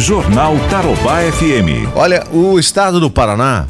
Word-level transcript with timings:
Jornal 0.00 0.56
Tarobá 0.70 1.20
FM. 1.30 1.94
Olha, 1.94 2.26
o 2.32 2.58
estado 2.58 2.98
do 2.98 3.10
Paraná, 3.10 3.66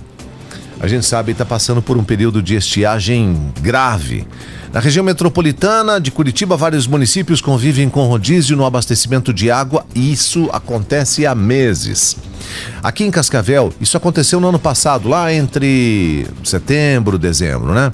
a 0.78 0.86
gente 0.86 1.04
sabe, 1.04 1.32
está 1.32 1.44
passando 1.44 1.82
por 1.82 1.98
um 1.98 2.04
período 2.04 2.40
de 2.40 2.54
estiagem 2.54 3.52
grave. 3.60 4.24
Na 4.72 4.78
região 4.78 5.04
metropolitana 5.04 6.00
de 6.00 6.12
Curitiba, 6.12 6.56
vários 6.56 6.86
municípios 6.86 7.40
convivem 7.40 7.88
com 7.88 8.06
rodízio 8.06 8.56
no 8.56 8.64
abastecimento 8.64 9.34
de 9.34 9.50
água 9.50 9.84
e 9.92 10.12
isso 10.12 10.48
acontece 10.52 11.26
há 11.26 11.34
meses. 11.34 12.16
Aqui 12.80 13.02
em 13.02 13.10
Cascavel, 13.10 13.72
isso 13.80 13.96
aconteceu 13.96 14.38
no 14.38 14.48
ano 14.48 14.58
passado, 14.58 15.08
lá 15.08 15.34
entre 15.34 16.28
setembro, 16.44 17.18
dezembro, 17.18 17.74
né? 17.74 17.90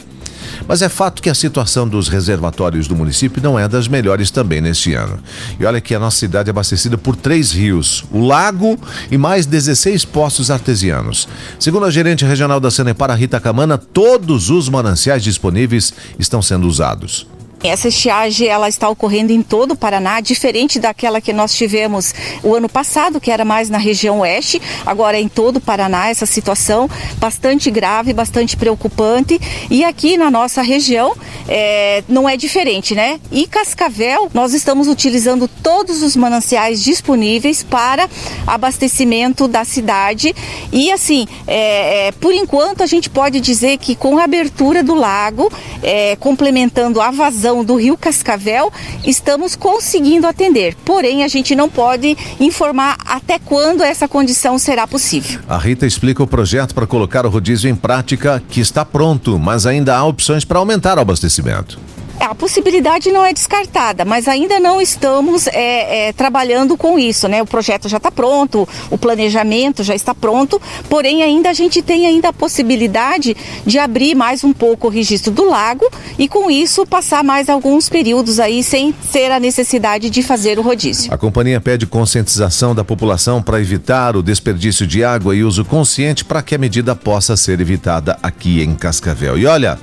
Mas 0.66 0.82
é 0.82 0.88
fato 0.88 1.22
que 1.22 1.30
a 1.30 1.34
situação 1.34 1.88
dos 1.88 2.08
reservatórios 2.08 2.88
do 2.88 2.96
município 2.96 3.42
não 3.42 3.58
é 3.58 3.68
das 3.68 3.88
melhores 3.88 4.30
também 4.30 4.60
neste 4.60 4.94
ano. 4.94 5.18
E 5.58 5.64
olha 5.64 5.80
que 5.80 5.94
a 5.94 5.98
nossa 5.98 6.18
cidade 6.18 6.48
é 6.48 6.52
abastecida 6.52 6.96
por 6.96 7.16
três 7.16 7.52
rios, 7.52 8.04
o 8.10 8.20
Lago 8.20 8.78
e 9.10 9.18
mais 9.18 9.46
16 9.46 10.04
poços 10.04 10.50
artesianos. 10.50 11.28
Segundo 11.58 11.86
a 11.86 11.90
gerente 11.90 12.24
regional 12.24 12.60
da 12.60 12.70
Sanepar, 12.70 13.16
Rita 13.16 13.40
Camana, 13.40 13.78
todos 13.78 14.50
os 14.50 14.68
mananciais 14.68 15.22
disponíveis 15.22 15.92
estão 16.18 16.42
sendo 16.42 16.66
usados. 16.66 17.26
Essa 17.68 17.88
estiagem 17.88 18.48
ela 18.48 18.68
está 18.68 18.88
ocorrendo 18.88 19.32
em 19.32 19.42
todo 19.42 19.72
o 19.72 19.76
Paraná, 19.76 20.20
diferente 20.20 20.78
daquela 20.78 21.20
que 21.20 21.32
nós 21.32 21.54
tivemos 21.54 22.14
o 22.42 22.54
ano 22.54 22.68
passado, 22.68 23.20
que 23.20 23.30
era 23.30 23.44
mais 23.44 23.68
na 23.68 23.78
região 23.78 24.20
oeste. 24.20 24.60
Agora 24.84 25.16
é 25.16 25.20
em 25.20 25.28
todo 25.28 25.56
o 25.56 25.60
Paraná 25.60 26.08
essa 26.08 26.26
situação 26.26 26.88
bastante 27.18 27.70
grave, 27.70 28.12
bastante 28.12 28.56
preocupante. 28.56 29.40
E 29.70 29.84
aqui 29.84 30.16
na 30.16 30.30
nossa 30.30 30.62
região 30.62 31.14
é, 31.48 32.02
não 32.08 32.28
é 32.28 32.36
diferente, 32.36 32.94
né? 32.94 33.20
E 33.30 33.46
Cascavel, 33.46 34.30
nós 34.32 34.54
estamos 34.54 34.88
utilizando 34.88 35.48
todos 35.48 36.02
os 36.02 36.16
mananciais 36.16 36.82
disponíveis 36.82 37.62
para 37.62 38.08
abastecimento 38.46 39.48
da 39.48 39.64
cidade. 39.64 40.34
E 40.72 40.90
assim, 40.90 41.26
é, 41.46 42.08
é, 42.08 42.12
por 42.12 42.32
enquanto 42.32 42.82
a 42.82 42.86
gente 42.86 43.08
pode 43.08 43.40
dizer 43.40 43.78
que 43.78 43.94
com 43.94 44.18
a 44.18 44.24
abertura 44.24 44.82
do 44.82 44.94
lago, 44.94 45.50
é, 45.82 46.16
complementando 46.16 47.00
a 47.00 47.10
vazão 47.10 47.55
do 47.64 47.76
rio 47.76 47.96
Cascavel, 47.96 48.72
estamos 49.04 49.54
conseguindo 49.54 50.26
atender. 50.26 50.74
Porém, 50.84 51.24
a 51.24 51.28
gente 51.28 51.54
não 51.54 51.68
pode 51.68 52.16
informar 52.40 52.96
até 53.04 53.38
quando 53.38 53.82
essa 53.82 54.08
condição 54.08 54.58
será 54.58 54.86
possível. 54.86 55.40
A 55.48 55.58
Rita 55.58 55.86
explica 55.86 56.22
o 56.22 56.26
projeto 56.26 56.74
para 56.74 56.86
colocar 56.86 57.26
o 57.26 57.30
rodízio 57.30 57.70
em 57.70 57.74
prática, 57.74 58.42
que 58.48 58.60
está 58.60 58.84
pronto, 58.84 59.38
mas 59.38 59.66
ainda 59.66 59.96
há 59.96 60.04
opções 60.04 60.44
para 60.44 60.58
aumentar 60.58 60.98
o 60.98 61.00
abastecimento. 61.00 61.78
A 62.20 62.34
possibilidade 62.34 63.12
não 63.12 63.24
é 63.24 63.32
descartada, 63.32 64.04
mas 64.04 64.26
ainda 64.26 64.58
não 64.58 64.80
estamos 64.80 65.46
é, 65.46 66.08
é, 66.08 66.12
trabalhando 66.12 66.76
com 66.76 66.98
isso, 66.98 67.28
né? 67.28 67.42
O 67.42 67.46
projeto 67.46 67.88
já 67.88 67.98
está 67.98 68.10
pronto, 68.10 68.68
o 68.90 68.98
planejamento 68.98 69.84
já 69.84 69.94
está 69.94 70.14
pronto, 70.14 70.60
porém 70.88 71.22
ainda 71.22 71.50
a 71.50 71.52
gente 71.52 71.82
tem 71.82 72.06
ainda 72.06 72.28
a 72.28 72.32
possibilidade 72.32 73.36
de 73.64 73.78
abrir 73.78 74.14
mais 74.14 74.42
um 74.42 74.52
pouco 74.52 74.88
o 74.88 74.90
registro 74.90 75.30
do 75.30 75.48
lago 75.48 75.88
e 76.18 76.26
com 76.26 76.50
isso 76.50 76.86
passar 76.86 77.22
mais 77.22 77.48
alguns 77.48 77.88
períodos 77.88 78.40
aí 78.40 78.62
sem 78.62 78.94
ser 79.10 79.30
a 79.30 79.38
necessidade 79.38 80.10
de 80.10 80.22
fazer 80.22 80.58
o 80.58 80.62
rodízio. 80.62 81.12
A 81.12 81.18
companhia 81.18 81.60
pede 81.60 81.86
conscientização 81.86 82.74
da 82.74 82.84
população 82.84 83.42
para 83.42 83.60
evitar 83.60 84.16
o 84.16 84.22
desperdício 84.22 84.86
de 84.86 85.04
água 85.04 85.34
e 85.34 85.44
uso 85.44 85.64
consciente 85.64 86.24
para 86.24 86.42
que 86.42 86.54
a 86.54 86.58
medida 86.58 86.94
possa 86.94 87.36
ser 87.36 87.60
evitada 87.60 88.18
aqui 88.22 88.62
em 88.62 88.74
Cascavel. 88.74 89.38
E 89.38 89.46
olha, 89.46 89.78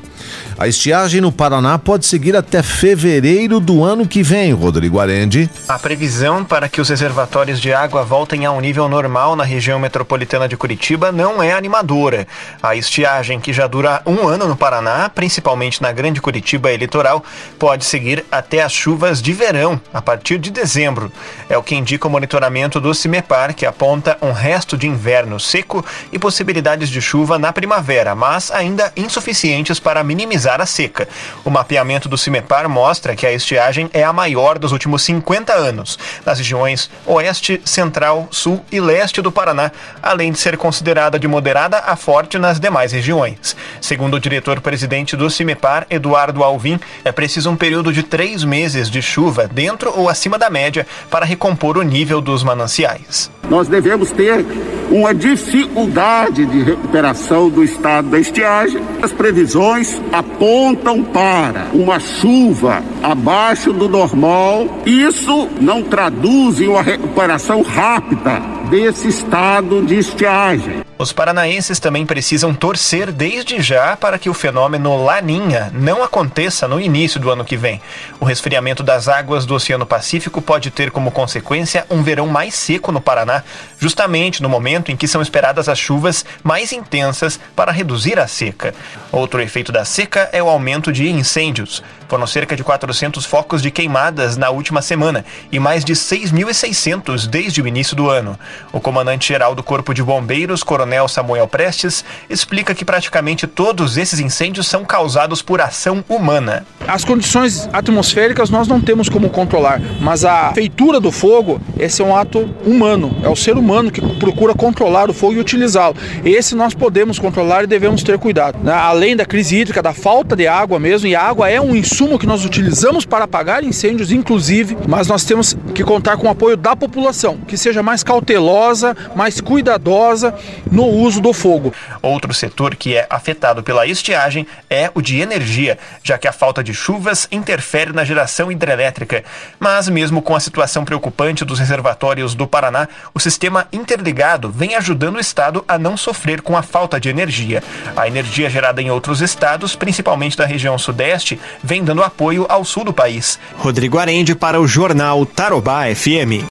a 0.58 0.68
estiagem 0.68 1.20
no 1.20 1.32
Paraná 1.32 1.78
pode 1.78 2.06
seguir 2.06 2.23
até 2.32 2.64
fevereiro 2.64 3.60
do 3.60 3.84
ano 3.84 4.08
que 4.08 4.24
vem, 4.24 4.54
Rodrigo 4.54 5.00
Arendi. 5.00 5.50
A 5.68 5.78
previsão 5.78 6.46
para 6.46 6.70
que 6.70 6.80
os 6.80 6.88
reservatórios 6.88 7.60
de 7.60 7.74
água 7.74 8.04
voltem 8.04 8.46
a 8.46 8.52
um 8.52 8.62
nível 8.62 8.88
normal 8.88 9.36
na 9.36 9.44
região 9.44 9.78
metropolitana 9.78 10.48
de 10.48 10.56
Curitiba 10.56 11.12
não 11.12 11.44
é 11.44 11.52
animadora. 11.52 12.26
A 12.62 12.76
estiagem, 12.76 13.40
que 13.40 13.52
já 13.52 13.68
dura 13.68 14.02
um 14.06 14.28
ano 14.28 14.48
no 14.48 14.56
Paraná, 14.56 15.10
principalmente 15.10 15.82
na 15.82 15.92
Grande 15.92 16.22
Curitiba 16.22 16.72
e 16.72 16.78
litoral, 16.78 17.24
pode 17.60 17.84
seguir 17.84 18.24
até 18.32 18.64
as 18.64 18.72
chuvas 18.72 19.22
de 19.22 19.34
verão, 19.34 19.80
a 19.94 20.02
partir 20.02 20.38
de 20.38 20.50
dezembro. 20.50 21.12
É 21.50 21.58
o 21.58 21.64
que 21.64 21.76
indica 21.76 22.08
o 22.08 22.12
monitoramento 22.12 22.80
do 22.80 22.94
CIMEPAR, 22.94 23.54
que 23.54 23.66
aponta 23.66 24.18
um 24.22 24.32
resto 24.32 24.78
de 24.78 24.88
inverno 24.88 25.40
seco 25.40 25.86
e 26.12 26.18
possibilidades 26.18 26.90
de 26.90 27.02
chuva 27.02 27.38
na 27.38 27.52
primavera, 27.52 28.16
mas 28.16 28.52
ainda 28.52 28.92
insuficientes 28.96 29.80
para 29.80 30.04
minimizar 30.04 30.62
a 30.62 30.66
seca. 30.66 31.08
O 31.44 31.50
mapeamento 31.50 32.08
do 32.08 32.13
CIMEPAR 32.18 32.70
mostra 32.70 33.16
que 33.16 33.26
a 33.26 33.32
estiagem 33.32 33.90
é 33.94 34.04
a 34.04 34.14
maior 34.14 34.58
dos 34.58 34.72
últimos 34.72 35.04
50 35.04 35.54
anos, 35.54 35.98
nas 36.26 36.38
regiões 36.38 36.90
Oeste, 37.06 37.62
Central, 37.66 38.28
Sul 38.32 38.64
e 38.72 38.80
Leste 38.80 39.22
do 39.22 39.32
Paraná, 39.32 39.72
além 40.02 40.32
de 40.32 40.40
ser 40.40 40.58
considerada 40.58 41.20
de 41.20 41.28
moderada 41.28 41.80
a 41.80 41.96
forte 41.96 42.38
nas 42.38 42.60
demais 42.60 42.92
regiões. 42.92 43.56
Segundo 43.82 44.16
o 44.16 44.20
diretor-presidente 44.20 45.16
do 45.16 45.30
CIMEPAR, 45.30 45.86
Eduardo 45.90 46.44
Alvim, 46.44 46.80
é 47.04 47.12
preciso 47.12 47.50
um 47.50 47.56
período 47.56 47.92
de 47.92 48.04
três 48.04 48.44
meses 48.44 48.90
de 48.90 49.02
chuva 49.02 49.48
dentro 49.48 49.94
ou 49.98 50.10
acima 50.10 50.38
da 50.38 50.50
média 50.50 50.88
para 51.10 51.26
recompor 51.26 51.78
o 51.78 51.84
nível 51.84 52.22
dos 52.22 52.44
mananciais. 52.44 53.32
Nós 53.54 53.68
devemos 53.68 54.10
ter 54.10 54.44
uma 54.90 55.14
dificuldade 55.14 56.44
de 56.44 56.64
recuperação 56.64 57.52
do 57.52 57.64
estado 57.64 58.10
da 58.10 58.20
estiagem. 58.20 58.82
As 59.00 59.12
previsões 59.12 60.02
apontam 60.12 61.04
para 61.04 61.68
uma 61.72 62.00
chuva 62.00 62.82
abaixo 63.04 63.72
do 63.72 63.88
normal. 63.88 64.82
Isso 64.88 65.48
não 65.62 65.84
traduz 65.84 66.60
em 66.60 66.68
uma 66.68 66.82
recuperação 66.82 67.62
rápida 67.62 68.42
desse 68.72 69.08
estado 69.08 69.84
de 69.84 70.00
estiagem. 70.00 70.84
Os 71.04 71.12
paranaenses 71.12 71.80
também 71.80 72.06
precisam 72.06 72.54
torcer 72.54 73.12
desde 73.12 73.62
já 73.62 73.98
para 73.98 74.18
que 74.18 74.30
o 74.30 74.34
fenômeno 74.34 75.04
Laninha 75.04 75.70
não 75.74 76.02
aconteça 76.02 76.66
no 76.66 76.80
início 76.80 77.20
do 77.20 77.30
ano 77.30 77.44
que 77.44 77.58
vem. 77.58 77.82
O 78.22 78.26
resfriamento 78.26 78.82
das 78.82 79.10
águas 79.10 79.46
do 79.46 79.54
Oceano 79.54 79.86
Pacífico 79.86 80.42
pode 80.42 80.72
ter 80.72 80.92
como 80.92 81.12
consequência 81.12 81.86
um 81.90 82.02
verão 82.02 82.26
mais 82.28 82.56
seco 82.56 82.90
no 82.90 83.02
Paraná, 83.02 83.44
justamente 83.78 84.42
no 84.42 84.48
momento 84.48 84.94
em 84.94 84.96
que 84.96 85.06
são 85.06 85.22
esperadas 85.22 85.68
as 85.68 85.78
chuvas 85.78 86.24
mais 86.42 86.72
intensas 86.72 87.38
para 87.54 87.74
reduzir 87.74 88.18
a 88.18 88.26
seca. 88.26 88.74
Outro 89.12 89.42
efeito 89.42 89.74
da 89.74 89.84
seca 89.84 90.30
é 90.32 90.42
o 90.42 90.48
aumento 90.48 90.90
de 90.90 91.10
incêndios. 91.10 91.84
Foram 92.14 92.28
cerca 92.28 92.56
de 92.56 92.64
400 92.64 93.26
focos 93.26 93.60
de 93.60 93.72
queimadas 93.72 94.38
na 94.38 94.52
última 94.52 94.84
semana 94.84 95.26
e 95.52 95.60
mais 95.60 95.84
de 95.84 95.94
6.600 95.94 97.26
desde 97.26 97.60
o 97.60 97.68
início 97.68 97.96
do 97.96 98.08
ano. 98.08 98.40
O 98.72 98.80
comandante-geral 98.80 99.56
do 99.56 99.64
Corpo 99.64 99.96
de 99.96 100.04
Bombeiros, 100.04 100.62
Coronel 100.62 100.93
Samuel 101.08 101.48
Prestes, 101.48 102.06
explica 102.30 102.76
que 102.76 102.86
praticamente 102.86 103.48
todos 103.48 103.98
esses 103.98 104.20
incêndios 104.20 104.68
são 104.68 104.86
causados 104.86 105.42
por 105.42 105.62
ação 105.62 106.04
humana. 106.08 106.66
As 106.88 107.06
condições 107.06 107.70
atmosféricas 107.72 108.50
nós 108.50 108.68
não 108.68 108.82
temos 108.82 109.08
como 109.08 109.30
controlar, 109.30 109.82
mas 110.02 110.26
a 110.26 110.54
feitura 110.54 111.00
do 111.00 111.12
fogo, 111.12 111.62
esse 111.80 112.02
é 112.02 112.06
um 112.06 112.16
ato 112.16 112.50
humano, 112.66 113.16
é 113.24 113.30
o 113.30 113.36
ser 113.36 113.58
humano 113.58 113.90
que 113.90 114.02
procura 114.18 114.54
controlar 114.54 115.10
o 115.10 115.14
fogo 115.14 115.34
e 115.34 115.40
utilizá-lo. 115.40 115.96
Esse 116.26 116.56
nós 116.56 116.74
podemos 116.74 117.18
controlar 117.18 117.64
e 117.64 117.68
devemos 117.68 118.04
ter 118.04 118.18
cuidado. 118.18 118.60
Né? 118.64 118.74
Além 118.74 119.16
da 119.16 119.26
crise 119.26 119.58
hídrica, 119.58 119.82
da 119.82 119.94
falta 119.94 120.36
de 120.36 120.46
água 120.46 120.80
mesmo, 120.80 121.08
e 121.08 121.16
a 121.16 121.22
água 121.22 121.50
é 121.50 121.60
um 121.60 121.76
insumo 121.76 122.20
que 122.20 122.28
nós 122.28 122.44
utilizamos 122.46 123.06
para 123.06 123.26
apagar 123.26 123.64
incêndios, 123.64 124.12
inclusive, 124.12 124.78
mas 124.88 125.08
nós 125.08 125.24
temos 125.24 125.56
que 125.74 125.84
contar 125.84 126.18
com 126.18 126.28
o 126.28 126.32
apoio 126.32 126.58
da 126.58 126.76
população, 126.76 127.38
que 127.48 127.58
seja 127.58 127.82
mais 127.82 128.04
cautelosa, 128.04 128.96
mais 129.16 129.40
cuidadosa 129.40 130.34
no 130.70 130.86
uso 130.86 131.22
do 131.22 131.34
fogo. 131.34 131.74
Outro 132.02 132.34
setor 132.34 132.76
que 132.76 132.96
é 132.96 133.08
afetado 133.10 133.64
pela 133.64 133.88
estiagem 133.88 134.46
é 134.70 134.92
o 134.94 135.02
de 135.02 135.20
energia, 135.20 135.78
já 136.04 136.18
que 136.18 136.28
a 136.28 136.32
falta 136.32 136.64
de 136.74 136.76
chuvas 136.76 137.28
interfere 137.32 137.94
na 137.94 138.04
geração 138.04 138.52
hidrelétrica. 138.52 139.24
Mas, 139.60 139.88
mesmo 139.88 140.24
com 140.24 140.36
a 140.36 140.40
situação 140.40 140.84
preocupante 140.84 141.46
dos 141.46 141.60
reservatórios 141.60 142.34
do 142.34 142.48
Paraná, 142.48 142.88
o 143.14 143.20
sistema 143.20 143.68
interligado 143.72 144.50
vem 144.50 144.74
ajudando 144.76 145.18
o 145.18 145.20
estado 145.20 145.64
a 145.68 145.78
não 145.78 145.96
sofrer 145.96 146.42
com 146.42 146.58
a 146.58 146.64
falta 146.64 147.00
de 147.00 147.10
energia. 147.10 147.64
A 147.96 148.08
energia 148.08 148.50
gerada 148.50 148.82
em 148.82 148.90
outros 148.90 149.22
estados, 149.22 149.76
principalmente 149.76 150.36
da 150.36 150.48
região 150.48 150.78
sudeste, 150.80 151.40
vem 151.64 151.84
dando 151.84 152.04
apoio 152.04 152.48
ao 152.50 152.66
sul 152.66 152.84
do 152.84 152.94
país. 152.94 153.40
Rodrigo 153.58 154.00
Arende 154.00 154.34
para 154.34 154.60
o 154.60 154.68
jornal 154.68 155.26
Tarobá 155.28 155.84
FM. 155.94 156.42